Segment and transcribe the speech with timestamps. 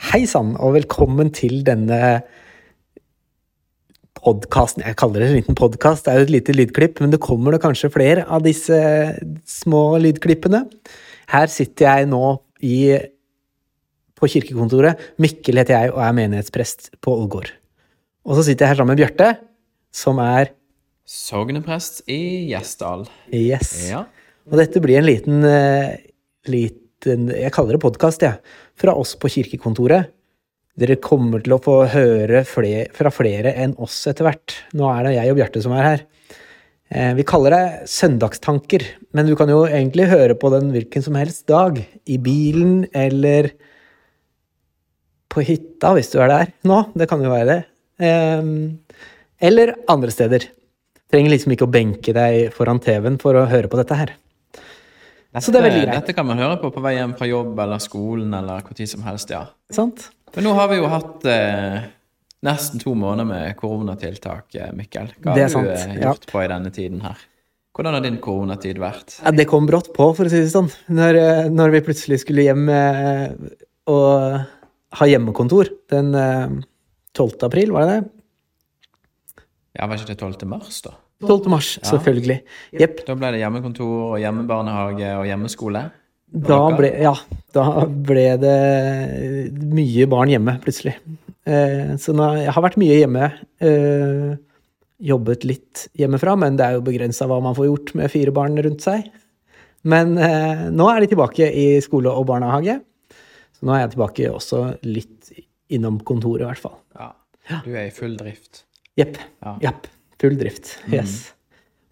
[0.00, 2.22] Hei sann, og velkommen til denne
[4.16, 4.84] podkasten.
[4.86, 7.52] Jeg kaller det en liten podkast, det er jo et lite lydklipp, men det kommer
[7.52, 8.78] det kanskje flere av disse
[9.48, 10.64] små lydklippene.
[11.32, 12.24] Her sitter jeg nå
[12.64, 12.96] i,
[14.18, 15.00] på kirkekontoret.
[15.22, 17.52] Mikkel heter jeg og er menighetsprest på Ålgård.
[18.24, 19.32] Og så sitter jeg her sammen med Bjarte,
[19.92, 20.54] som er
[21.12, 23.08] Sogneprest i Gjesdal.
[23.34, 23.74] Yes.
[23.90, 24.06] Ja.
[24.48, 25.98] Og dette blir en liten, eh,
[26.48, 28.38] liten Jeg kaller det podkast, jeg.
[28.38, 30.12] Ja, fra oss på kirkekontoret.
[30.78, 34.54] Dere kommer til å få høre flere, fra flere enn oss etter hvert.
[34.78, 36.04] Nå er det jeg og Bjarte som er her.
[36.92, 41.18] Eh, vi kaller det Søndagstanker, men du kan jo egentlig høre på den hvilken som
[41.18, 41.82] helst dag.
[42.06, 43.50] I bilen eller
[45.32, 46.84] på hytta, hvis du er der nå.
[46.96, 47.60] Det kan jo være det.
[48.06, 48.50] Eh,
[49.42, 50.48] eller andre steder.
[51.12, 54.16] Trenger liksom ikke å benke deg foran TV-en for å høre på dette her.
[55.32, 55.96] Dette, Så det er veldig greit.
[55.96, 58.90] Dette kan man høre på på vei hjem fra jobb eller skolen eller hvor tid
[58.90, 59.46] som helst, ja.
[59.72, 60.10] Sant?
[60.34, 61.86] Men nå har vi jo hatt eh,
[62.44, 65.12] nesten to måneder med koronatiltak, eh, Mikkel.
[65.24, 66.10] Hva har sant, gjort eh, ja.
[66.10, 67.24] gjort på i denne tiden her?
[67.72, 69.14] Hvordan har din koronatid vært?
[69.22, 70.68] Ja, det kom brått på, for å si det sånn.
[70.92, 73.30] Når, eh, når vi plutselig skulle hjem eh,
[73.88, 74.42] og
[74.98, 76.58] ha hjemmekontor den eh,
[77.16, 77.46] 12.
[77.48, 78.10] april, var det det?
[79.80, 80.44] Ja, Var ikke det 12.
[80.52, 80.92] mars, da?
[81.22, 81.50] 12.
[81.52, 82.38] mars, selvfølgelig.
[82.78, 83.02] Yep.
[83.08, 85.86] Da ble det hjemmekontor og hjemmebarnehage og hjemmeskole.
[86.32, 87.12] Da ble, ja,
[87.52, 87.66] da
[88.08, 88.56] ble det
[89.68, 90.94] mye barn hjemme, plutselig.
[91.44, 93.28] Eh, så nå, jeg har vært mye hjemme.
[93.60, 94.30] Eh,
[95.12, 98.56] jobbet litt hjemmefra, men det er jo begrensa hva man får gjort med fire barn
[98.64, 99.10] rundt seg.
[99.82, 102.78] Men eh, nå er de tilbake i skole og barnehage.
[103.58, 105.32] Så nå er jeg tilbake også litt
[105.72, 106.78] innom kontoret, i hvert fall.
[106.96, 107.10] Ja.
[107.66, 108.64] Du er i full drift.
[108.96, 109.18] Jepp.
[109.42, 109.56] Ja.
[109.68, 109.88] Japp.
[110.22, 110.76] Full drift.
[110.92, 111.32] Yes.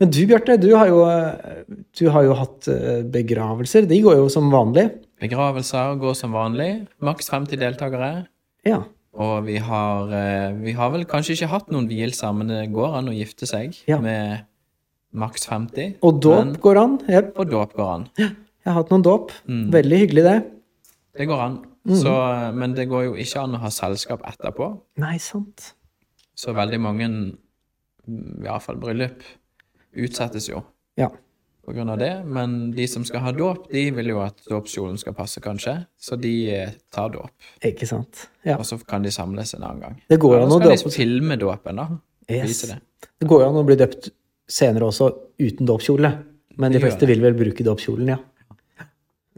[0.00, 3.84] Men du, Bjarte, du du har jo hatt eh, begravelser.
[3.90, 4.86] De går jo som vanlig.
[5.20, 6.70] Begravelser går som vanlig.
[7.04, 8.12] Maks 50 deltakere.
[8.64, 8.78] Ja.
[9.20, 12.96] Og vi har, eh, vi har vel kanskje ikke hatt noen vielser, men det går
[13.00, 13.98] an å gifte seg Ja.
[14.00, 14.46] med
[15.12, 15.96] maks 50.
[16.02, 16.98] Og dåp Men- går an.
[17.08, 17.32] Yep.
[17.36, 18.08] Og dåp går an.
[18.16, 19.32] Jeg har hatt noen dåp.
[19.48, 19.70] Mm.
[19.72, 20.38] Veldig hyggelig, det.
[21.18, 21.58] Det går an.
[21.86, 21.96] Mm.
[21.96, 24.80] Så, men det går jo ikke an å ha selskap etterpå.
[24.98, 25.72] Nei, sant.
[26.36, 27.08] Så veldig mange,
[28.06, 29.22] mm, i hvert fall bryllup,
[29.96, 30.62] utsettes jo
[31.00, 31.08] Ja.
[31.66, 32.12] på grunn av det.
[32.26, 35.86] Men de som skal ha dåp, de vil jo at dåpskjolen skal passe, kanskje.
[35.98, 37.30] Så de eh, tar dåp.
[37.64, 38.28] Ikke sant.
[38.44, 38.56] Ja.
[38.58, 40.00] Og så kan de samles en annen gang.
[40.08, 41.88] Det går an å skal dåpe de filme dåpen, da.
[42.30, 42.62] Yes.
[42.70, 42.80] Det.
[43.20, 44.10] Det går an å bli døpt
[44.50, 45.10] senere også
[45.40, 46.10] uten dåpskjole.
[46.60, 48.18] Men de fleste vil vel bruke dåpskjolen, ja.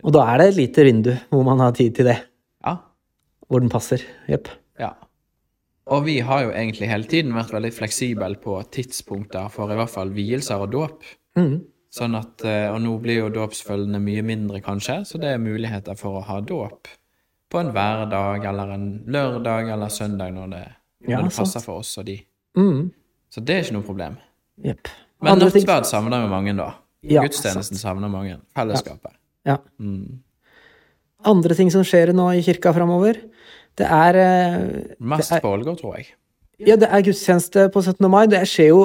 [0.00, 2.16] Og da er det et lite vindu hvor man har tid til det.
[2.64, 2.78] Ja.
[3.50, 4.00] Hvor den passer.
[4.30, 4.48] Jepp.
[4.80, 4.94] Ja.
[5.90, 9.90] Og vi har jo egentlig hele tiden vært veldig fleksible på tidspunkter for i hvert
[9.90, 11.08] fall vielser og dåp.
[11.38, 11.56] Mm.
[11.90, 15.98] Sånn at, eh, Og nå blir jo dåpsfølgene mye mindre, kanskje, så det er muligheter
[15.98, 16.86] for å ha dåp
[17.50, 20.66] på en hverdag eller en lørdag eller søndag når det,
[21.08, 21.64] Ja, det passer sant.
[21.64, 22.20] for oss og de.
[22.56, 22.92] Mm.
[23.30, 24.16] Så det er ikke noe problem.
[24.64, 24.88] Yep.
[25.22, 26.74] Men nattverd savner jo mange, da.
[27.02, 28.38] Ja, Gudstjenesten savner mange.
[28.54, 29.12] Fellesskapet.
[29.46, 29.56] Ja.
[29.80, 30.20] Mm.
[31.24, 33.18] Andre ting som skjer nå i kirka framover,
[33.78, 36.06] det er eh, Mest Det er- på Ålgård, tror jeg.
[36.66, 38.10] Ja, det er gudstjeneste på 17.
[38.10, 38.26] mai.
[38.26, 38.80] Det skjer jo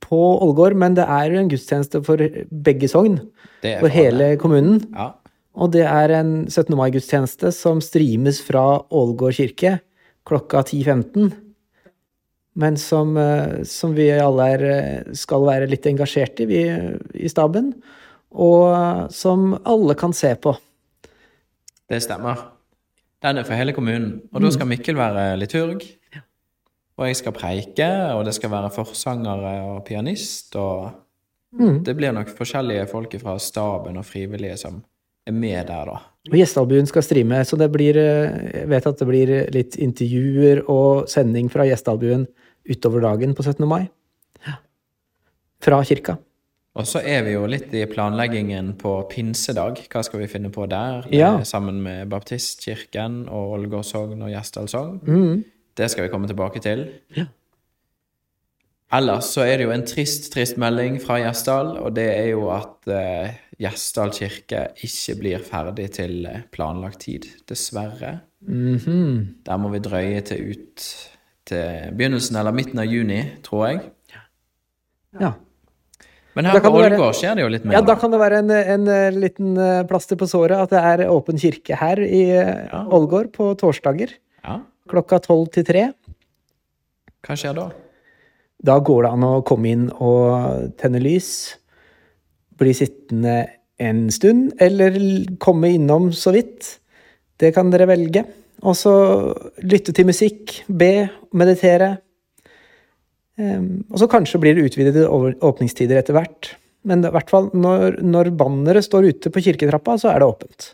[0.00, 2.16] på Ålgård, men det er jo en gudstjeneste for
[2.50, 3.20] begge sogn.
[3.62, 4.80] For for hele hele kommunen.
[4.92, 5.12] Ja.
[5.54, 6.74] Og det er en 17.
[6.76, 9.80] mai-gudstjeneste som streames fra Ålgård kirke
[10.26, 11.32] klokka 10.15.
[12.56, 16.62] Men som, eh, som vi alle er, eh, skal være litt engasjert i, vi
[17.14, 17.72] i staben.
[18.32, 20.56] Og som alle kan se på.
[21.88, 22.53] Det stemmer.
[23.24, 24.18] Den er for hele kommunen.
[24.32, 25.84] Og da skal Mikkel være liturg.
[27.00, 30.54] Og jeg skal preike, og det skal være forsangere og pianist.
[30.56, 30.92] Og
[31.54, 31.84] Mm.
[31.84, 34.80] det blir nok forskjellige folk fra staben og frivillige som
[35.26, 35.98] er med der, da.
[36.30, 40.64] Og Gjestealbuen skal streame, så det blir eh, Jeg vet at det blir litt intervjuer
[40.68, 42.26] og sending fra Gjestealbuen
[42.68, 43.68] utover dagen på 17.
[43.68, 43.88] mai.
[45.62, 46.18] Fra kirka.
[46.74, 49.78] Og så er vi jo litt i planleggingen på pinsedag.
[49.92, 51.06] Hva skal vi finne på der?
[51.14, 51.36] Ja.
[51.38, 54.98] Eh, Sammen med Baptistkirken og Ålgård sogn og Gjesdal sogn.
[55.06, 55.44] Mm.
[55.78, 56.88] Det skal vi komme tilbake til.
[57.14, 57.28] Ja.
[58.94, 62.48] Ellers så er det jo en trist, trist melding fra Gjesdal, og det er jo
[62.54, 68.18] at eh, Gjesdal kirke ikke blir ferdig til eh, planlagt tid, dessverre.
[68.44, 69.42] Mhm.
[69.46, 70.84] Der må vi drøye til ut
[71.48, 73.82] til begynnelsen eller midten av juni, tror jeg.
[74.12, 74.22] Ja.
[75.20, 75.32] Ja.
[76.34, 77.76] Men her på Ålgård skjer det jo litt mer.
[77.76, 80.82] ja, da kan det være en, en eh, liten eh, plaster på såret at det
[80.82, 82.74] er åpen kirke her i eh.
[82.90, 84.60] Ålgård på torsdager Ja,
[84.90, 85.88] klokka tolv til tre.
[87.24, 87.68] hva skjer da?
[88.64, 91.28] Da går det an å komme inn og tenne lys,
[92.58, 93.42] bli sittende
[93.82, 94.94] en stund, eller
[95.42, 96.78] komme innom så vidt.
[97.40, 98.22] Det kan dere velge.
[98.64, 98.92] Og så
[99.66, 101.96] lytte til musikk, be, meditere.
[103.34, 106.54] Um, og så kanskje blir det utvidede åpningstider etter hvert.
[106.86, 110.72] Men i hvert fall når, når banneret står ute på kirketrappa, så er det åpent.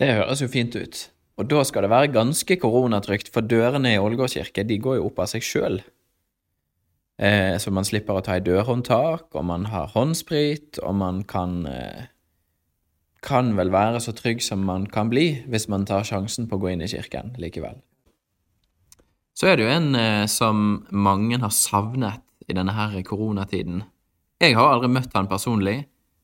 [0.00, 1.00] Det høres jo fint ut.
[1.40, 5.08] Og da skal det være ganske koronatrygt, for dørene i Ålgård kirke de går jo
[5.08, 5.80] opp av seg sjøl.
[7.20, 11.64] Eh, så man slipper å ta i dørhåndtak, og man har håndsprit, og man kan
[11.68, 12.08] eh,
[13.24, 16.62] kan vel være så trygg som man kan bli hvis man tar sjansen på å
[16.62, 17.80] gå inn i kirken likevel.
[19.40, 23.80] Så er det jo en eh, som mange har savnet i denne her koronatiden.
[24.40, 25.78] Jeg har aldri møtt han personlig.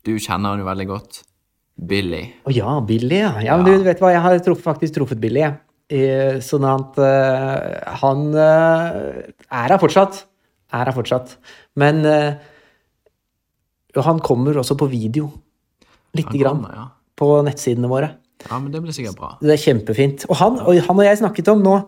[0.04, 1.22] Du kjenner han jo veldig godt.
[1.76, 2.20] Billy.
[2.44, 3.30] Å ja, Billy, ja.
[3.44, 3.54] ja.
[3.56, 5.46] Men du vet hva, jeg har truff, faktisk truffet Billy.
[5.92, 6.02] I,
[6.44, 10.18] sånn at uh, han uh, er her fortsatt.
[10.76, 11.36] Er her fortsatt.
[11.80, 12.36] Men uh,
[14.08, 15.30] han kommer også på video.
[16.16, 16.64] Lite grann.
[16.68, 16.88] Ja.
[17.16, 18.12] På nettsidene våre.
[18.44, 19.32] Ja, men det blir sikkert bra.
[19.40, 20.28] Det er kjempefint.
[20.28, 21.78] Og han, og han og jeg snakket om nå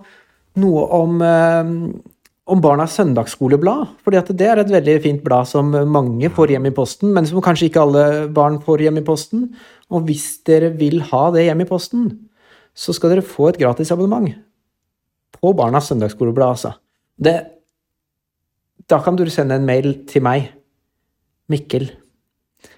[0.58, 1.72] noe om, eh,
[2.48, 3.88] om Barnas søndagsskoleblad.
[4.02, 7.26] fordi at det er et veldig fint blad som mange får hjem i posten, men
[7.26, 9.54] som kanskje ikke alle barn får hjem i posten.
[9.90, 12.28] Og hvis dere vil ha det hjem i posten,
[12.74, 14.34] så skal dere få et gratisabonnement
[15.38, 16.72] på Barnas søndagsskoleblad, altså.
[17.18, 17.46] Det,
[18.88, 20.52] da kan du sende en mail til meg,
[21.48, 21.90] Mikkel,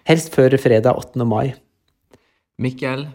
[0.09, 1.25] helst før fredag 8.
[1.27, 1.55] mai.
[2.61, 3.09] Mikkel.e.jb,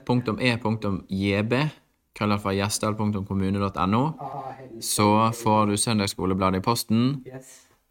[2.15, 4.03] kaller for gjesdal.kommune.no.
[4.81, 5.07] Så
[5.43, 7.07] får du søndagsskolebladet i posten.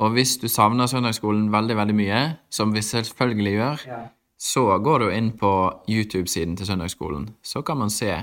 [0.03, 3.85] Og hvis du savner søndagsskolen veldig, veldig mye, som vi selvfølgelig gjør,
[4.41, 5.53] så går du inn på
[5.89, 7.29] YouTube-siden til søndagsskolen.
[7.43, 8.17] Så kan man se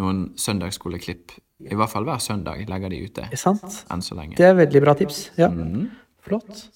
[0.00, 1.38] noen søndagsskoleklipp.
[1.60, 3.30] I hvert fall hver søndag legger de ute.
[3.36, 3.82] Sant.
[3.92, 4.36] Enn så lenge.
[4.38, 5.24] Det er veldig bra tips.
[5.40, 5.48] Ja.
[5.52, 5.88] Mm.
[6.24, 6.68] Flott.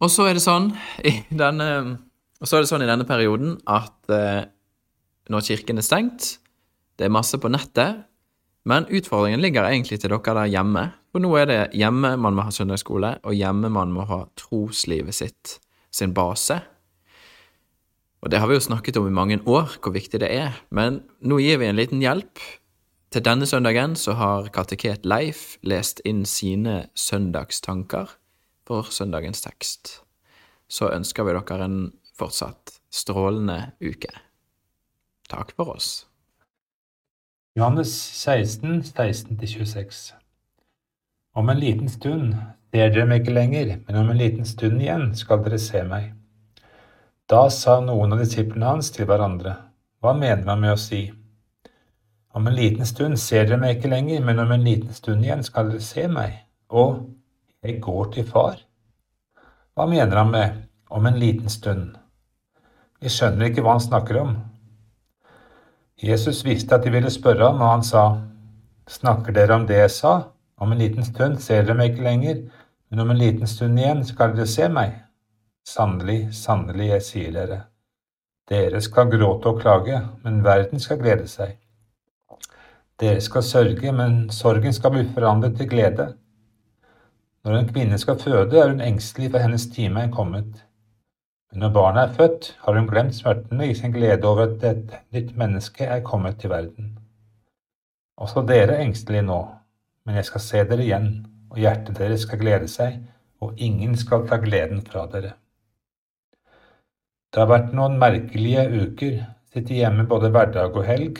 [0.00, 0.70] Og så er det sånn
[1.04, 1.66] i denne
[2.40, 4.46] og så er det sånn i denne perioden at eh,
[5.30, 6.38] når kirken er stengt,
[6.98, 8.02] det er masse på nettet,
[8.68, 10.90] men utfordringen ligger egentlig til dere der hjemme.
[11.10, 15.16] For nå er det hjemme man må ha søndagsskole, og hjemme man må ha troslivet
[15.16, 15.56] sitt,
[15.90, 16.60] sin base.
[18.20, 21.00] Og det har vi jo snakket om i mange år, hvor viktig det er, men
[21.24, 22.42] nå gir vi en liten hjelp.
[23.10, 28.12] Til denne søndagen så har kateket Leif lest inn sine søndagstanker
[28.68, 29.96] for søndagens tekst.
[30.70, 31.80] Så ønsker vi dere en
[32.14, 34.12] fortsatt strålende uke.
[35.30, 36.06] Takk for oss.
[37.54, 40.12] Johannes 16, 16-26
[41.34, 42.34] Om en liten stund
[42.74, 46.10] ser dere meg ikke lenger, men om en liten stund igjen skal dere se meg.
[47.30, 49.54] Da sa noen av disiplene hans til hverandre,
[50.02, 51.04] hva mener han med å si?
[52.34, 55.46] Om en liten stund ser dere meg ikke lenger, men om en liten stund igjen
[55.46, 56.40] skal dere se meg,
[56.74, 57.04] og
[57.62, 58.58] jeg går til far.
[59.78, 61.94] Hva mener han med om en liten stund?
[62.98, 64.40] Vi skjønner ikke hva han snakker om.
[66.00, 68.04] Jesus visste at de ville spørre ham, og han sa,
[68.90, 70.14] Snakker dere om det jeg sa?
[70.60, 72.38] Om en liten stund ser dere meg ikke lenger,
[72.90, 74.96] men om en liten stund igjen skal dere se meg.
[75.66, 77.58] Sannelig, sannelig, jeg sier dere,
[78.50, 81.54] dere skal gråte og klage, men verden skal glede seg.
[83.00, 86.08] Dere skal sørge, men sorgen skal bli forandret til glede.
[87.44, 90.64] Når en kvinne skal føde, er hun engstelig, for hennes time er kommet.
[91.50, 94.92] Men når barnet er født, har hun glemt smertene i sin glede over at et
[95.14, 96.92] nytt menneske er kommet til verden.
[98.20, 99.40] Også dere er engstelige nå,
[100.06, 101.10] men jeg skal se dere igjen,
[101.50, 103.00] og hjertet deres skal glede seg,
[103.40, 105.32] og ingen skal ta gleden fra dere.
[107.30, 109.18] Det har vært noen merkelige uker,
[109.50, 111.18] sitte hjemme både hverdag og helg,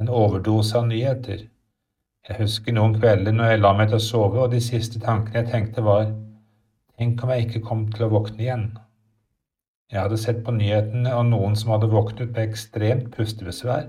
[0.00, 1.46] en overdose av nyheter.
[2.28, 5.42] Jeg husker noen kvelder når jeg la meg til å sove, og de siste tankene
[5.42, 6.08] jeg tenkte var,
[6.96, 8.66] tenk om jeg ikke kom til å våkne igjen.
[9.92, 13.84] Jeg hadde sett på nyhetene om noen som hadde våknet med ekstremt pustebesvær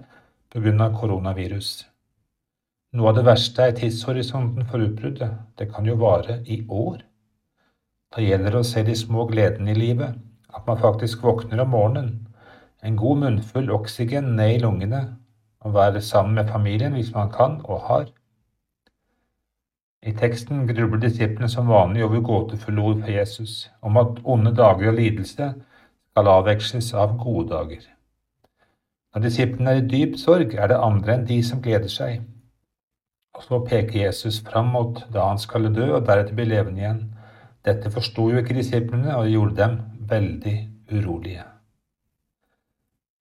[0.54, 0.90] pga.
[0.94, 1.88] koronavirus.
[2.94, 5.32] Noe av det verste er tidshorisonten for utbruddet.
[5.58, 7.02] Det kan jo vare i år.
[8.14, 10.14] Da gjelder det å se de små gledene i livet,
[10.54, 12.28] at man faktisk våkner om morgenen,
[12.84, 15.02] en god munnfull oksygen ned i lungene,
[15.66, 18.06] og være sammen med familien hvis man kan og har.
[20.06, 24.94] I teksten grubler disiplene som vanlig over gåtefulle ord fra Jesus, om at onde dager
[24.94, 25.56] og lidelse
[26.18, 27.84] skal avveksles av gode dager.
[29.14, 32.24] Når disiplene er i dyp sorg, er det andre enn de som gleder seg.
[33.38, 37.04] Og så peker Jesus fram mot da han skal dø og deretter bli levende igjen.
[37.62, 39.78] Dette forsto jo ikke disiplene, og det gjorde dem
[40.10, 40.56] veldig
[40.96, 41.46] urolige.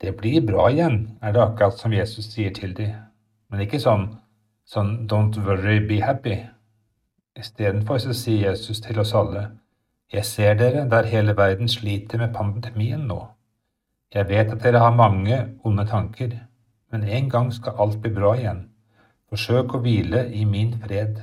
[0.01, 2.97] Det blir bra igjen, er det akkurat som Jesus sier til dem,
[3.53, 4.09] men ikke sånn,
[4.65, 6.39] sånn don't worry, be happy.
[7.37, 9.51] Istedenfor så sier Jesus til oss alle,
[10.13, 13.19] jeg ser dere der hele verden sliter med pandemien nå.
[14.15, 16.31] Jeg vet at dere har mange onde tanker,
[16.93, 18.61] men en gang skal alt bli bra igjen.
[19.29, 21.19] Forsøk å hvile i min fred.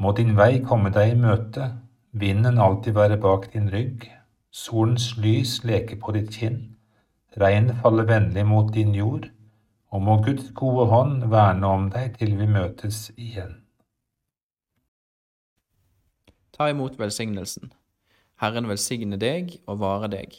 [0.00, 1.68] Må din vei komme deg i møte,
[2.12, 4.08] vinden alltid være bak din rygg,
[4.50, 6.58] solens lys leke på ditt kinn,
[7.36, 9.28] regnet falle vennlig mot din jord,
[9.92, 13.58] og må Guds gode hånd verne om deg til vi møtes igjen.
[16.52, 17.72] Ta imot velsignelsen.
[18.42, 20.34] Herren velsigne deg og vare deg.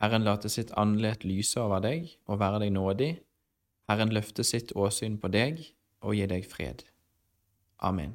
[0.00, 3.10] Herren late sitt andlet lyse over deg og være deg nådig.
[3.90, 5.60] Herren løfte sitt åsyn på deg
[6.00, 6.84] og gi deg fred.
[7.82, 8.14] Amen.